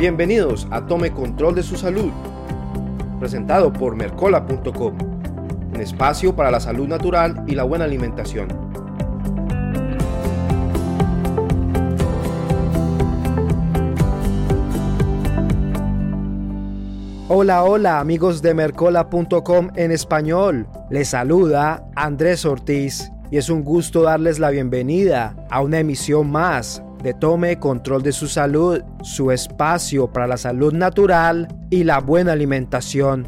Bienvenidos 0.00 0.66
a 0.70 0.86
Tome 0.86 1.12
Control 1.12 1.54
de 1.54 1.62
su 1.62 1.76
Salud, 1.76 2.10
presentado 3.18 3.70
por 3.70 3.94
Mercola.com, 3.94 4.94
un 5.74 5.78
espacio 5.78 6.34
para 6.34 6.50
la 6.50 6.58
salud 6.58 6.88
natural 6.88 7.44
y 7.46 7.54
la 7.54 7.64
buena 7.64 7.84
alimentación. 7.84 8.48
Hola, 17.28 17.64
hola 17.64 18.00
amigos 18.00 18.40
de 18.40 18.54
Mercola.com 18.54 19.68
en 19.76 19.92
español. 19.92 20.66
Les 20.88 21.08
saluda 21.08 21.84
Andrés 21.94 22.46
Ortiz 22.46 23.12
y 23.30 23.36
es 23.36 23.50
un 23.50 23.62
gusto 23.64 24.00
darles 24.00 24.38
la 24.38 24.48
bienvenida 24.48 25.36
a 25.50 25.60
una 25.60 25.78
emisión 25.78 26.30
más 26.30 26.82
de 27.02 27.14
Tome 27.14 27.58
Control 27.58 28.02
de 28.02 28.12
su 28.12 28.28
Salud, 28.28 28.82
su 29.02 29.30
espacio 29.30 30.12
para 30.12 30.26
la 30.26 30.36
salud 30.36 30.72
natural 30.72 31.48
y 31.70 31.84
la 31.84 32.00
buena 32.00 32.32
alimentación. 32.32 33.26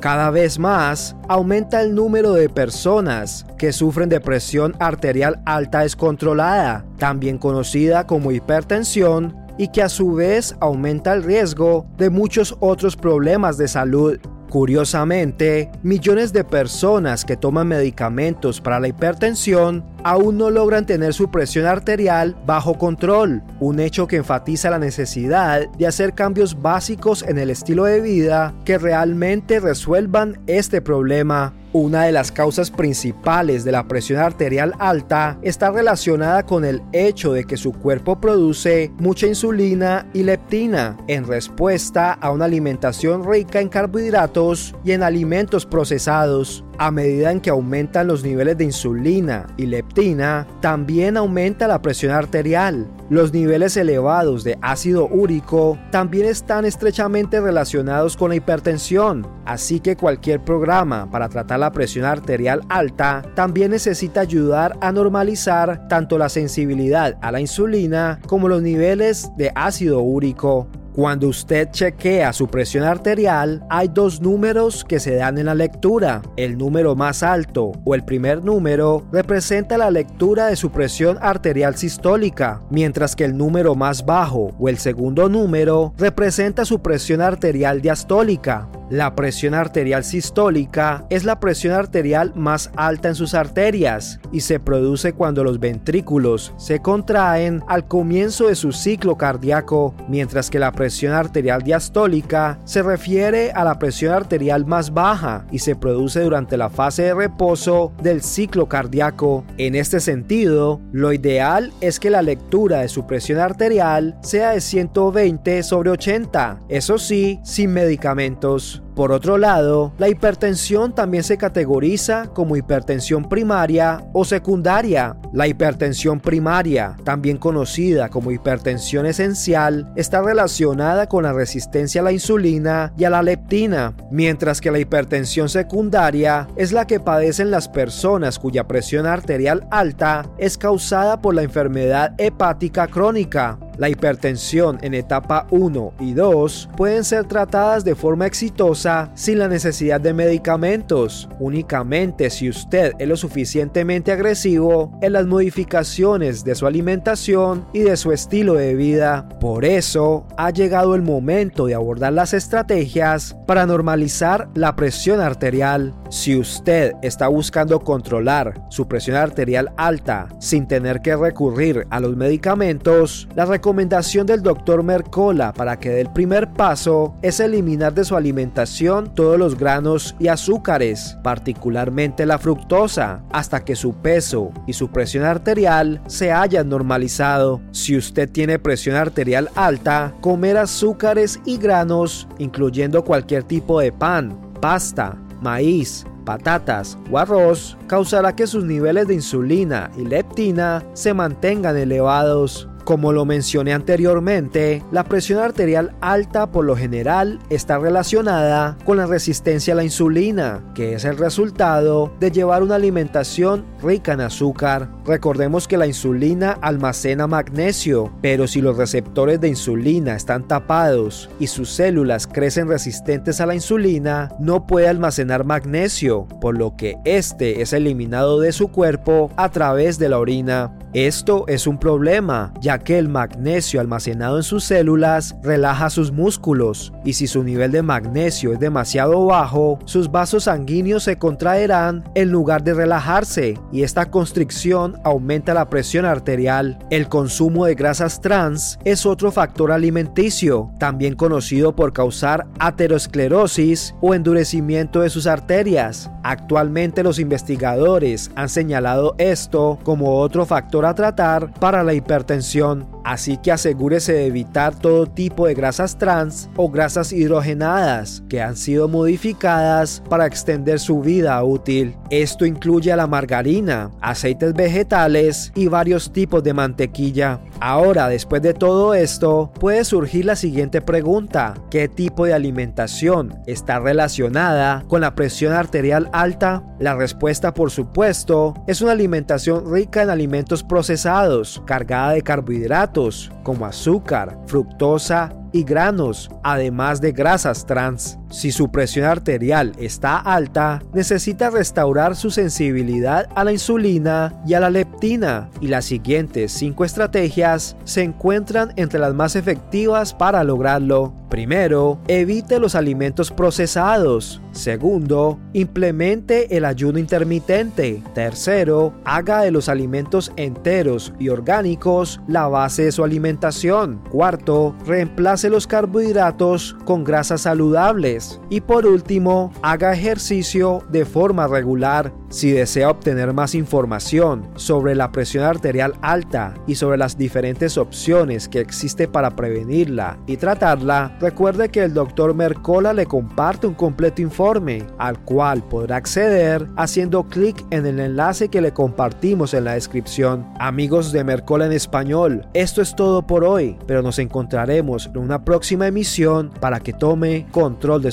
Cada 0.00 0.30
vez 0.30 0.58
más 0.58 1.16
aumenta 1.28 1.80
el 1.80 1.94
número 1.94 2.32
de 2.32 2.50
personas 2.50 3.46
que 3.56 3.72
sufren 3.72 4.08
de 4.10 4.20
presión 4.20 4.74
arterial 4.78 5.40
alta 5.46 5.80
descontrolada, 5.80 6.84
también 6.98 7.38
conocida 7.38 8.06
como 8.06 8.30
hipertensión, 8.30 9.34
y 9.56 9.68
que 9.68 9.82
a 9.82 9.88
su 9.88 10.12
vez 10.12 10.56
aumenta 10.60 11.12
el 11.14 11.22
riesgo 11.22 11.86
de 11.96 12.10
muchos 12.10 12.56
otros 12.60 12.96
problemas 12.96 13.56
de 13.56 13.68
salud. 13.68 14.18
Curiosamente, 14.54 15.68
millones 15.82 16.32
de 16.32 16.44
personas 16.44 17.24
que 17.24 17.36
toman 17.36 17.66
medicamentos 17.66 18.60
para 18.60 18.78
la 18.78 18.86
hipertensión 18.86 19.84
aún 20.04 20.38
no 20.38 20.48
logran 20.48 20.86
tener 20.86 21.12
su 21.12 21.28
presión 21.28 21.66
arterial 21.66 22.36
bajo 22.46 22.78
control, 22.78 23.42
un 23.58 23.80
hecho 23.80 24.06
que 24.06 24.14
enfatiza 24.14 24.70
la 24.70 24.78
necesidad 24.78 25.68
de 25.70 25.88
hacer 25.88 26.14
cambios 26.14 26.62
básicos 26.62 27.24
en 27.24 27.38
el 27.38 27.50
estilo 27.50 27.82
de 27.86 28.00
vida 28.00 28.54
que 28.64 28.78
realmente 28.78 29.58
resuelvan 29.58 30.38
este 30.46 30.80
problema. 30.80 31.52
Una 31.76 32.04
de 32.04 32.12
las 32.12 32.30
causas 32.30 32.70
principales 32.70 33.64
de 33.64 33.72
la 33.72 33.88
presión 33.88 34.20
arterial 34.20 34.74
alta 34.78 35.40
está 35.42 35.72
relacionada 35.72 36.46
con 36.46 36.64
el 36.64 36.80
hecho 36.92 37.32
de 37.32 37.42
que 37.42 37.56
su 37.56 37.72
cuerpo 37.72 38.20
produce 38.20 38.92
mucha 39.00 39.26
insulina 39.26 40.08
y 40.14 40.22
leptina 40.22 40.96
en 41.08 41.26
respuesta 41.26 42.12
a 42.12 42.30
una 42.30 42.44
alimentación 42.44 43.28
rica 43.28 43.60
en 43.60 43.68
carbohidratos 43.68 44.72
y 44.84 44.92
en 44.92 45.02
alimentos 45.02 45.66
procesados. 45.66 46.64
A 46.78 46.90
medida 46.90 47.30
en 47.30 47.40
que 47.40 47.50
aumentan 47.50 48.08
los 48.08 48.24
niveles 48.24 48.58
de 48.58 48.64
insulina 48.64 49.46
y 49.56 49.66
leptina, 49.66 50.46
también 50.60 51.16
aumenta 51.16 51.68
la 51.68 51.80
presión 51.80 52.12
arterial. 52.12 52.88
Los 53.10 53.32
niveles 53.32 53.76
elevados 53.76 54.42
de 54.42 54.58
ácido 54.60 55.06
úrico 55.06 55.78
también 55.90 56.26
están 56.26 56.64
estrechamente 56.64 57.40
relacionados 57.40 58.16
con 58.16 58.30
la 58.30 58.36
hipertensión, 58.36 59.26
así 59.44 59.78
que 59.78 59.94
cualquier 59.94 60.42
programa 60.42 61.10
para 61.10 61.28
tratar 61.28 61.60
la 61.60 61.70
presión 61.70 62.06
arterial 62.06 62.62
alta 62.68 63.22
también 63.34 63.70
necesita 63.70 64.22
ayudar 64.22 64.76
a 64.80 64.90
normalizar 64.90 65.86
tanto 65.88 66.18
la 66.18 66.28
sensibilidad 66.28 67.16
a 67.20 67.30
la 67.30 67.40
insulina 67.40 68.20
como 68.26 68.48
los 68.48 68.62
niveles 68.62 69.30
de 69.36 69.52
ácido 69.54 70.00
úrico. 70.00 70.66
Cuando 70.94 71.26
usted 71.26 71.70
chequea 71.72 72.32
su 72.32 72.46
presión 72.46 72.84
arterial, 72.84 73.66
hay 73.68 73.88
dos 73.88 74.20
números 74.20 74.84
que 74.84 75.00
se 75.00 75.16
dan 75.16 75.38
en 75.38 75.46
la 75.46 75.54
lectura. 75.56 76.22
El 76.36 76.56
número 76.56 76.94
más 76.94 77.24
alto 77.24 77.72
o 77.84 77.96
el 77.96 78.04
primer 78.04 78.44
número 78.44 79.04
representa 79.10 79.76
la 79.76 79.90
lectura 79.90 80.46
de 80.46 80.54
su 80.54 80.70
presión 80.70 81.18
arterial 81.20 81.74
sistólica, 81.74 82.62
mientras 82.70 83.16
que 83.16 83.24
el 83.24 83.36
número 83.36 83.74
más 83.74 84.06
bajo 84.06 84.54
o 84.56 84.68
el 84.68 84.78
segundo 84.78 85.28
número 85.28 85.92
representa 85.98 86.64
su 86.64 86.80
presión 86.80 87.20
arterial 87.22 87.82
diastólica. 87.82 88.68
La 88.88 89.16
presión 89.16 89.54
arterial 89.54 90.04
sistólica 90.04 91.06
es 91.10 91.24
la 91.24 91.40
presión 91.40 91.74
arterial 91.74 92.32
más 92.36 92.70
alta 92.76 93.08
en 93.08 93.14
sus 93.16 93.34
arterias 93.34 94.20
y 94.30 94.40
se 94.40 94.60
produce 94.60 95.14
cuando 95.14 95.42
los 95.42 95.58
ventrículos 95.58 96.52
se 96.58 96.80
contraen 96.80 97.64
al 97.66 97.88
comienzo 97.88 98.46
de 98.46 98.54
su 98.54 98.70
ciclo 98.70 99.16
cardíaco, 99.16 99.94
mientras 100.06 100.50
que 100.50 100.60
la 100.60 100.70
presión 100.70 100.83
arterial 101.12 101.62
diastólica 101.62 102.58
se 102.64 102.82
refiere 102.82 103.52
a 103.52 103.64
la 103.64 103.78
presión 103.78 104.12
arterial 104.12 104.66
más 104.66 104.92
baja 104.92 105.46
y 105.50 105.58
se 105.58 105.76
produce 105.76 106.20
durante 106.20 106.56
la 106.56 106.70
fase 106.70 107.02
de 107.02 107.14
reposo 107.14 107.92
del 108.02 108.22
ciclo 108.22 108.68
cardíaco. 108.68 109.44
En 109.58 109.74
este 109.74 110.00
sentido, 110.00 110.80
lo 110.92 111.12
ideal 111.12 111.72
es 111.80 111.98
que 111.98 112.10
la 112.10 112.22
lectura 112.22 112.80
de 112.80 112.88
su 112.88 113.06
presión 113.06 113.40
arterial 113.40 114.16
sea 114.22 114.50
de 114.50 114.60
120 114.60 115.62
sobre 115.62 115.90
80, 115.90 116.60
eso 116.68 116.98
sí, 116.98 117.40
sin 117.42 117.72
medicamentos. 117.72 118.83
Por 118.94 119.10
otro 119.10 119.38
lado, 119.38 119.92
la 119.98 120.08
hipertensión 120.08 120.94
también 120.94 121.24
se 121.24 121.36
categoriza 121.36 122.28
como 122.32 122.56
hipertensión 122.56 123.28
primaria 123.28 124.04
o 124.12 124.24
secundaria. 124.24 125.16
La 125.32 125.48
hipertensión 125.48 126.20
primaria, 126.20 126.96
también 127.02 127.38
conocida 127.38 128.08
como 128.08 128.30
hipertensión 128.30 129.06
esencial, 129.06 129.92
está 129.96 130.22
relacionada 130.22 131.08
con 131.08 131.24
la 131.24 131.32
resistencia 131.32 132.00
a 132.00 132.04
la 132.04 132.12
insulina 132.12 132.92
y 132.96 133.02
a 133.02 133.10
la 133.10 133.22
leptina, 133.22 133.94
mientras 134.12 134.60
que 134.60 134.70
la 134.70 134.78
hipertensión 134.78 135.48
secundaria 135.48 136.46
es 136.56 136.70
la 136.70 136.86
que 136.86 137.00
padecen 137.00 137.50
las 137.50 137.68
personas 137.68 138.38
cuya 138.38 138.68
presión 138.68 139.06
arterial 139.06 139.66
alta 139.72 140.24
es 140.38 140.56
causada 140.56 141.20
por 141.20 141.34
la 141.34 141.42
enfermedad 141.42 142.14
hepática 142.16 142.86
crónica, 142.86 143.58
la 143.78 143.88
hipertensión 143.88 144.78
en 144.82 144.94
etapa 144.94 145.46
1 145.50 145.94
y 146.00 146.12
2 146.12 146.70
pueden 146.76 147.04
ser 147.04 147.24
tratadas 147.26 147.84
de 147.84 147.94
forma 147.94 148.26
exitosa 148.26 149.10
sin 149.14 149.38
la 149.38 149.48
necesidad 149.48 150.00
de 150.00 150.14
medicamentos, 150.14 151.28
únicamente 151.38 152.30
si 152.30 152.48
usted 152.48 152.92
es 152.98 153.08
lo 153.08 153.16
suficientemente 153.16 154.12
agresivo 154.12 154.98
en 155.02 155.12
las 155.12 155.26
modificaciones 155.26 156.44
de 156.44 156.54
su 156.54 156.66
alimentación 156.66 157.66
y 157.72 157.80
de 157.80 157.96
su 157.96 158.12
estilo 158.12 158.54
de 158.54 158.74
vida. 158.74 159.28
Por 159.40 159.64
eso 159.64 160.26
ha 160.36 160.50
llegado 160.50 160.94
el 160.94 161.02
momento 161.02 161.66
de 161.66 161.74
abordar 161.74 162.12
las 162.12 162.34
estrategias 162.34 163.36
para 163.46 163.66
normalizar 163.66 164.48
la 164.54 164.76
presión 164.76 165.20
arterial. 165.20 165.94
Si 166.10 166.36
usted 166.36 166.92
está 167.02 167.28
buscando 167.28 167.80
controlar 167.80 168.62
su 168.70 168.86
presión 168.86 169.16
arterial 169.16 169.72
alta 169.76 170.28
sin 170.38 170.66
tener 170.66 171.00
que 171.00 171.16
recurrir 171.16 171.86
a 171.90 172.00
los 172.00 172.16
medicamentos, 172.16 173.28
la 173.34 173.46
recomendación 173.64 174.26
del 174.26 174.42
doctor 174.42 174.82
Mercola 174.82 175.54
para 175.54 175.78
que 175.78 175.88
dé 175.88 176.02
el 176.02 176.12
primer 176.12 176.52
paso 176.52 177.14
es 177.22 177.40
eliminar 177.40 177.94
de 177.94 178.04
su 178.04 178.14
alimentación 178.14 179.14
todos 179.14 179.38
los 179.38 179.56
granos 179.56 180.14
y 180.18 180.28
azúcares, 180.28 181.16
particularmente 181.22 182.26
la 182.26 182.36
fructosa, 182.36 183.22
hasta 183.32 183.64
que 183.64 183.74
su 183.74 183.94
peso 183.94 184.52
y 184.66 184.74
su 184.74 184.90
presión 184.90 185.24
arterial 185.24 186.02
se 186.08 186.30
hayan 186.30 186.68
normalizado. 186.68 187.62
Si 187.72 187.96
usted 187.96 188.28
tiene 188.28 188.58
presión 188.58 188.96
arterial 188.96 189.48
alta, 189.54 190.12
comer 190.20 190.58
azúcares 190.58 191.40
y 191.46 191.56
granos, 191.56 192.28
incluyendo 192.36 193.02
cualquier 193.02 193.44
tipo 193.44 193.80
de 193.80 193.92
pan, 193.92 194.38
pasta, 194.60 195.16
maíz, 195.40 196.04
patatas 196.26 196.98
o 197.10 197.16
arroz, 197.16 197.78
causará 197.86 198.36
que 198.36 198.46
sus 198.46 198.64
niveles 198.64 199.08
de 199.08 199.14
insulina 199.14 199.90
y 199.96 200.04
leptina 200.04 200.82
se 200.92 201.14
mantengan 201.14 201.78
elevados. 201.78 202.68
Como 202.84 203.12
lo 203.12 203.24
mencioné 203.24 203.72
anteriormente, 203.72 204.82
la 204.92 205.04
presión 205.04 205.40
arterial 205.40 205.94
alta 206.02 206.50
por 206.50 206.66
lo 206.66 206.76
general 206.76 207.38
está 207.48 207.78
relacionada 207.78 208.76
con 208.84 208.98
la 208.98 209.06
resistencia 209.06 209.72
a 209.72 209.76
la 209.76 209.84
insulina, 209.84 210.62
que 210.74 210.92
es 210.92 211.06
el 211.06 211.16
resultado 211.16 212.12
de 212.20 212.30
llevar 212.30 212.62
una 212.62 212.74
alimentación 212.74 213.64
rica 213.82 214.12
en 214.12 214.20
azúcar. 214.20 214.90
Recordemos 215.06 215.66
que 215.66 215.78
la 215.78 215.86
insulina 215.86 216.58
almacena 216.60 217.26
magnesio, 217.26 218.12
pero 218.20 218.46
si 218.46 218.60
los 218.60 218.76
receptores 218.76 219.40
de 219.40 219.48
insulina 219.48 220.14
están 220.14 220.46
tapados 220.46 221.30
y 221.40 221.46
sus 221.46 221.70
células 221.70 222.26
crecen 222.26 222.68
resistentes 222.68 223.40
a 223.40 223.46
la 223.46 223.54
insulina, 223.54 224.28
no 224.38 224.66
puede 224.66 224.88
almacenar 224.88 225.44
magnesio, 225.44 226.26
por 226.38 226.58
lo 226.58 226.76
que 226.76 226.96
este 227.06 227.62
es 227.62 227.72
eliminado 227.72 228.40
de 228.40 228.52
su 228.52 228.68
cuerpo 228.68 229.30
a 229.36 229.48
través 229.48 229.98
de 229.98 230.10
la 230.10 230.18
orina. 230.18 230.76
Esto 230.92 231.44
es 231.48 231.66
un 231.66 231.78
problema, 231.78 232.54
ya 232.60 232.73
que 232.78 232.98
el 232.98 233.08
magnesio 233.08 233.80
almacenado 233.80 234.36
en 234.36 234.42
sus 234.42 234.64
células 234.64 235.36
relaja 235.42 235.90
sus 235.90 236.12
músculos, 236.12 236.92
y 237.04 237.14
si 237.14 237.26
su 237.26 237.42
nivel 237.44 237.72
de 237.72 237.82
magnesio 237.82 238.52
es 238.52 238.60
demasiado 238.60 239.26
bajo, 239.26 239.78
sus 239.84 240.10
vasos 240.10 240.44
sanguíneos 240.44 241.04
se 241.04 241.18
contraerán 241.18 242.04
en 242.14 242.30
lugar 242.30 242.64
de 242.64 242.74
relajarse, 242.74 243.58
y 243.72 243.82
esta 243.82 244.06
constricción 244.06 245.00
aumenta 245.04 245.54
la 245.54 245.68
presión 245.68 246.04
arterial. 246.04 246.78
El 246.90 247.08
consumo 247.08 247.66
de 247.66 247.74
grasas 247.74 248.20
trans 248.20 248.78
es 248.84 249.06
otro 249.06 249.30
factor 249.30 249.72
alimenticio, 249.72 250.70
también 250.78 251.14
conocido 251.14 251.76
por 251.76 251.92
causar 251.92 252.46
aterosclerosis 252.58 253.94
o 254.00 254.14
endurecimiento 254.14 255.00
de 255.00 255.10
sus 255.10 255.26
arterias. 255.26 256.10
Actualmente 256.22 257.02
los 257.02 257.18
investigadores 257.18 258.30
han 258.34 258.48
señalado 258.48 259.14
esto 259.18 259.78
como 259.82 260.18
otro 260.18 260.46
factor 260.46 260.86
a 260.86 260.94
tratar 260.94 261.52
para 261.60 261.82
la 261.82 261.94
hipertensión 261.94 262.63
descripción, 262.64 262.93
así 263.04 263.36
que 263.36 263.52
asegúrese 263.52 264.12
de 264.12 264.26
evitar 264.26 264.78
todo 264.78 265.06
tipo 265.06 265.46
de 265.46 265.54
grasas 265.54 265.96
trans 265.98 266.48
o 266.56 266.70
grasas 266.70 267.12
hidrogenadas 267.12 268.22
que 268.28 268.42
han 268.42 268.56
sido 268.56 268.88
modificadas 268.88 270.02
para 270.08 270.26
extender 270.26 270.80
su 270.80 271.00
vida 271.00 271.42
útil. 271.44 271.96
Esto 272.10 272.46
incluye 272.46 272.92
a 272.92 272.96
la 272.96 273.06
margarina, 273.06 273.90
aceites 274.00 274.54
vegetales 274.54 275.52
y 275.54 275.68
varios 275.68 276.12
tipos 276.12 276.42
de 276.42 276.54
mantequilla. 276.54 277.40
Ahora, 277.60 278.08
después 278.08 278.42
de 278.42 278.54
todo 278.54 278.94
esto, 278.94 279.52
puede 279.58 279.84
surgir 279.84 280.24
la 280.24 280.36
siguiente 280.36 280.80
pregunta. 280.80 281.54
¿Qué 281.70 281.88
tipo 281.88 282.26
de 282.26 282.34
alimentación 282.34 283.34
está 283.46 283.78
relacionada 283.78 284.84
con 284.88 285.00
la 285.00 285.14
presión 285.14 285.52
arterial 285.52 286.08
alta? 286.12 286.62
La 286.78 286.94
respuesta, 286.94 287.54
por 287.54 287.70
supuesto, 287.70 288.54
es 288.66 288.80
una 288.80 288.92
alimentación 288.92 289.72
rica 289.72 290.02
en 290.02 290.10
alimentos 290.10 290.62
procesados, 290.62 291.62
cargada 291.66 292.12
de 292.12 292.22
carbohidratos, 292.22 292.93
como 293.42 293.66
azúcar, 293.66 294.38
fructosa 294.46 295.30
y 295.52 295.64
granos, 295.64 296.30
además 296.42 297.00
de 297.00 297.12
grasas 297.12 297.66
trans. 297.66 298.18
Si 298.34 298.50
su 298.50 298.68
presión 298.68 299.06
arterial 299.06 299.74
está 299.78 300.18
alta, 300.18 300.82
necesita 300.92 301.50
restaurar 301.50 302.16
su 302.16 302.32
sensibilidad 302.32 303.28
a 303.36 303.44
la 303.44 303.52
insulina 303.52 304.42
y 304.44 304.54
a 304.54 304.60
la 304.60 304.70
leptina, 304.70 305.50
y 305.60 305.68
las 305.68 305.84
siguientes 305.84 306.50
5 306.50 306.84
estrategias 306.84 307.76
se 307.84 308.02
encuentran 308.02 308.72
entre 308.74 308.98
las 308.98 309.14
más 309.14 309.36
efectivas 309.36 310.12
para 310.12 310.42
lograrlo. 310.42 311.14
Primero, 311.30 311.98
evite 312.06 312.60
los 312.60 312.74
alimentos 312.76 313.30
procesados. 313.32 314.40
Segundo, 314.52 315.40
implemente 315.52 316.56
el 316.56 316.64
ayuno 316.64 317.00
intermitente. 317.00 318.04
Tercero, 318.14 318.94
haga 319.04 319.40
de 319.40 319.50
los 319.50 319.68
alimentos 319.68 320.30
enteros 320.36 321.12
y 321.18 321.30
orgánicos 321.30 322.20
la 322.28 322.46
base 322.46 322.84
de 322.84 322.92
su 322.92 323.02
alimentación. 323.02 324.00
Cuarto, 324.12 324.76
reemplace 324.86 325.50
los 325.50 325.66
carbohidratos 325.66 326.76
con 326.84 327.02
grasas 327.02 327.40
saludables. 327.40 328.23
Y 328.50 328.60
por 328.60 328.86
último, 328.86 329.52
haga 329.62 329.92
ejercicio 329.92 330.82
de 330.90 331.04
forma 331.04 331.46
regular. 331.46 332.12
Si 332.28 332.50
desea 332.50 332.90
obtener 332.90 333.32
más 333.32 333.54
información 333.54 334.48
sobre 334.56 334.94
la 334.94 335.12
presión 335.12 335.44
arterial 335.44 335.94
alta 336.02 336.54
y 336.66 336.74
sobre 336.74 336.98
las 336.98 337.16
diferentes 337.16 337.78
opciones 337.78 338.48
que 338.48 338.60
existe 338.60 339.06
para 339.06 339.30
prevenirla 339.30 340.18
y 340.26 340.36
tratarla, 340.36 341.16
recuerde 341.20 341.68
que 341.68 341.84
el 341.84 341.94
Dr. 341.94 342.34
Mercola 342.34 342.92
le 342.92 343.06
comparte 343.06 343.66
un 343.66 343.74
completo 343.74 344.20
informe 344.20 344.84
al 344.98 345.20
cual 345.20 345.62
podrá 345.62 345.96
acceder 345.96 346.68
haciendo 346.76 347.24
clic 347.24 347.64
en 347.70 347.86
el 347.86 348.00
enlace 348.00 348.48
que 348.48 348.60
le 348.60 348.72
compartimos 348.72 349.54
en 349.54 349.64
la 349.64 349.74
descripción. 349.74 350.46
Amigos 350.58 351.12
de 351.12 351.24
Mercola 351.24 351.66
en 351.66 351.72
español, 351.72 352.46
esto 352.52 352.82
es 352.82 352.96
todo 352.96 353.26
por 353.26 353.44
hoy, 353.44 353.76
pero 353.86 354.02
nos 354.02 354.18
encontraremos 354.18 355.06
en 355.06 355.18
una 355.18 355.44
próxima 355.44 355.86
emisión 355.86 356.50
para 356.60 356.80
que 356.80 356.92
tome 356.92 357.46
control 357.52 358.02
de 358.02 358.12